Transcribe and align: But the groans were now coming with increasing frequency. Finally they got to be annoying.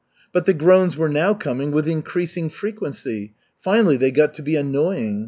But 0.33 0.47
the 0.47 0.55
groans 0.55 0.97
were 0.97 1.09
now 1.09 1.35
coming 1.35 1.69
with 1.69 1.87
increasing 1.87 2.49
frequency. 2.49 3.35
Finally 3.61 3.97
they 3.97 4.09
got 4.09 4.33
to 4.33 4.41
be 4.41 4.55
annoying. 4.55 5.19